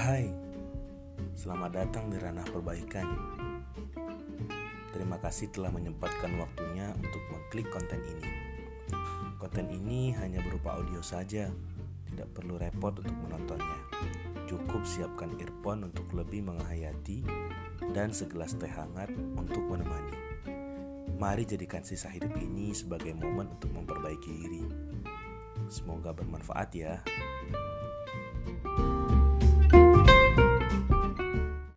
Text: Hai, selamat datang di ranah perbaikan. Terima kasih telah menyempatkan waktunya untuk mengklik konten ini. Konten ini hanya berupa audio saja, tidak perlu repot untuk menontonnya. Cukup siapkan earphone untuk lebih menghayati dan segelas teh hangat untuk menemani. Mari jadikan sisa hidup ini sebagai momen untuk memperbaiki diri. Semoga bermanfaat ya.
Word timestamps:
Hai, 0.00 0.32
selamat 1.36 1.76
datang 1.76 2.08
di 2.08 2.16
ranah 2.16 2.48
perbaikan. 2.48 3.04
Terima 4.96 5.20
kasih 5.20 5.52
telah 5.52 5.68
menyempatkan 5.68 6.40
waktunya 6.40 6.88
untuk 6.96 7.20
mengklik 7.28 7.68
konten 7.68 8.00
ini. 8.08 8.32
Konten 9.36 9.68
ini 9.68 10.16
hanya 10.16 10.40
berupa 10.40 10.80
audio 10.80 11.04
saja, 11.04 11.52
tidak 12.08 12.32
perlu 12.32 12.56
repot 12.56 12.96
untuk 12.96 13.12
menontonnya. 13.12 13.76
Cukup 14.48 14.88
siapkan 14.88 15.36
earphone 15.36 15.92
untuk 15.92 16.08
lebih 16.16 16.48
menghayati 16.48 17.20
dan 17.92 18.08
segelas 18.08 18.56
teh 18.56 18.72
hangat 18.72 19.12
untuk 19.36 19.60
menemani. 19.68 20.16
Mari 21.20 21.44
jadikan 21.44 21.84
sisa 21.84 22.08
hidup 22.08 22.32
ini 22.40 22.72
sebagai 22.72 23.12
momen 23.12 23.52
untuk 23.52 23.68
memperbaiki 23.76 24.32
diri. 24.32 24.64
Semoga 25.68 26.16
bermanfaat 26.16 26.72
ya. 26.72 27.04